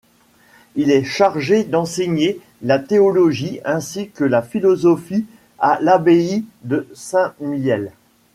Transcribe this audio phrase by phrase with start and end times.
[0.75, 5.27] Il est chargé d'enseigner la théologie ainsi que la philosophie
[5.59, 7.91] à l'abbaye de Saint-Mihiel.